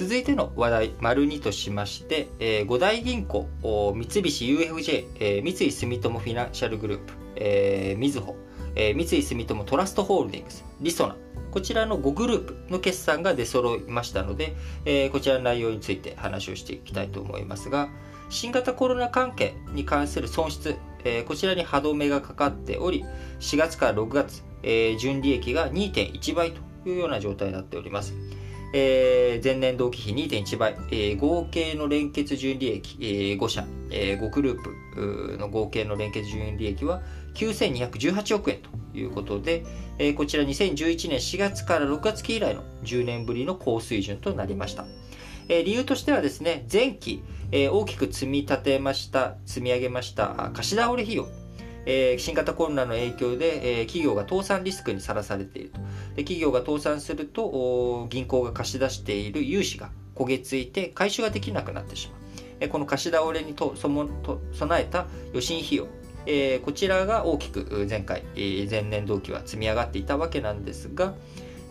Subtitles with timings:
[0.00, 8.34] 続いての話題、丸2としまして、えー五大銀行、三菱 UFJ、えー三井住友フィナンシャルグループ、えーみずほ、
[8.76, 11.16] えー三井住友トラストホールディングス、リソナ、
[11.50, 14.54] こちらの5グループの決算が出揃いましたので、
[14.86, 17.90] えーこちらの内容について話をしていきたいと思いますが、
[18.30, 23.04] 新型コロナ関係に関する損失、えーこちらに歯止めがかかっており、
[23.40, 28.14] 4月から6月、えー純利益が2.1倍というような状態になっております。
[28.72, 37.02] えー前年同期比2.1倍、えー合計の連結純利益、えー5社、え5グループの合計の連結純利益は
[37.34, 39.64] 9218億円ということで、
[39.98, 44.84] えーこちら2011年4月から6月期以来の10年ぶりの高水準となりました。
[45.48, 51.26] え理由としてはですね、前期、え大きく積み立てました、積み上げました貸し倒れ費用、
[51.90, 55.80] えー新型コロナの影響で、えー企業が倒産リスクにさらされていると。
[56.14, 62.20] で企業が倒産すると、銀行が貸し出している融資が焦げ付いて回収ができなくなってしまう。
[62.60, 65.88] えーこの貸し倒れにとそもと備えた予診費用、
[66.26, 71.14] えーこちらが大きく前回、えー前年同期は積み上がっていたわけなんですが、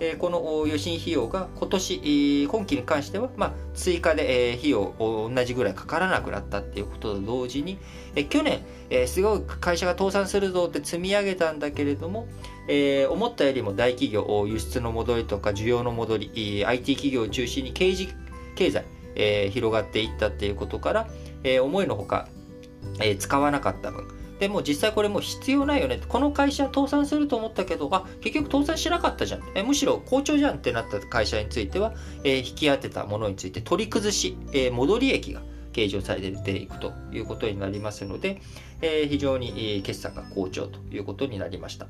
[0.00, 7.78] えこの予診費用が今年、今期に関しては、まあ、追加で、え費用同じぐらいかからなくなったっていうことと同時に、
[8.16, 12.26] え去年、えすごい会社が倒産するぞって積み上げたんだけれども、
[12.68, 18.08] え思ったよりも大企業、輸出の戻りとか需要の戻り、IT 企業を中心に経済
[18.56, 18.84] 経済、
[19.14, 21.08] え広がっていったっていうことから、
[21.44, 22.28] え思いのほか、
[23.00, 26.00] え使わなかった分、でも実際これもう必要ないよね。
[26.08, 29.42] この会社倒産すると思ったけど、あ、結局倒産しなかったじゃん。
[29.54, 38.40] えむしろ好調じゃんってなった会社については、えー引き当てたものについて取り崩し、えー戻り益が計上されていくということになりますので、
[38.80, 41.86] えー非常に決算が好調ということになりました。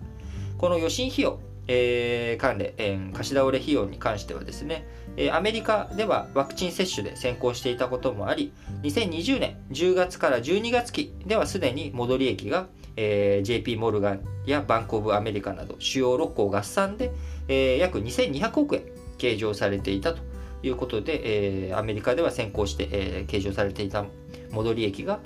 [0.58, 12.66] この予診費用、えー関連、えー貸し倒れ費用に関してはですね、えーアメリカではワクチン接種で先行していたこともあり、2020年10月から12月期ではすでに戻り益が、
[12.96, 17.12] えー JP モルガンやバンコブアメリカなど主要6校合算で、
[17.48, 18.82] えー約2200億円
[19.18, 20.20] 計上されていたと
[20.62, 24.04] いうことで、えーアメリカでは先行して、えー計上されていた
[24.50, 25.20] 戻り益が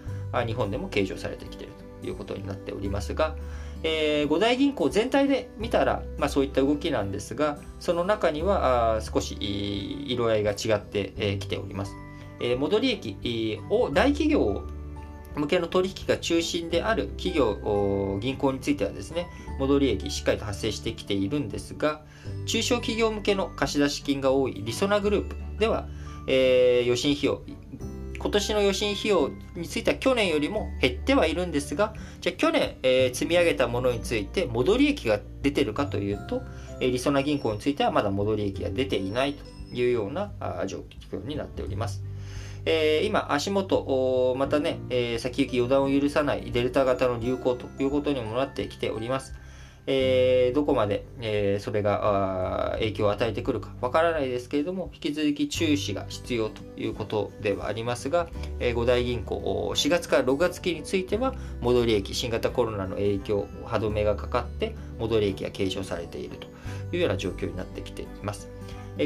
[0.46, 3.34] 日本でも計上されてきているということになっておりますが、
[3.82, 11.94] えー五大銀行全体で見たら、まあ、そういった動きなんですがその中にはあ少し色合いが違ってき、えーております、
[12.40, 14.64] えー戻り益を大企業
[15.36, 19.28] 向けの取引が中心である企業銀行についてはですね
[19.58, 22.02] 戻り益しっかりと発生してきているんですが
[22.46, 25.88] 中小企業向けの貸出金が多いリソナグループでは、
[26.26, 27.42] えー予診費用
[28.18, 36.42] 今年の予診費用については去年よりも減ってはいるんですがじゃあ去年、えー積み上げたものについて戻り益が出てるかというと、
[36.80, 42.02] えーりそな銀行についてはまだ戻り益が出ていないというようなあ状況になっております。
[42.64, 49.34] えー今、足元、またね、えー先行き予断を許さないデルタ型の流行ということにもなってきております。
[49.90, 58.28] えーどこまで、えーそれが影響を与えてくるかわからないですけれども、引き続き注視が必要ということではありますが、
[58.60, 66.48] えー五大銀行、4月から6月期については、戻り益、新型コロナの影響、歯止めがかかって、戻り益が継承されていると
[66.94, 68.50] いうような状況になってきています。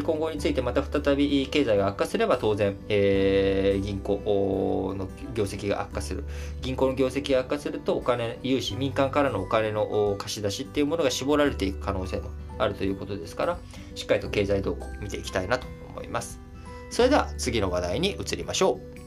[0.00, 6.24] 今後についてまた再び経済が悪化すれば当然、えー銀行の業績が悪化する。
[6.62, 13.58] 銀行の業績が悪化するとお金融資民間からのお金の貸し出しっていうものが絞られていく可能性もあるということですから
[13.94, 16.40] しっかりと経済動向を見ていきたいなと思います。
[16.90, 19.01] それでは次の話題に移りましょう。